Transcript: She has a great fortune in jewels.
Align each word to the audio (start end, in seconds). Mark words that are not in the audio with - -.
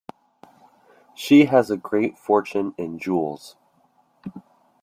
She 1.13 1.45
has 1.45 1.69
a 1.69 1.77
great 1.77 2.17
fortune 2.17 2.73
in 2.75 2.97
jewels. 2.97 3.55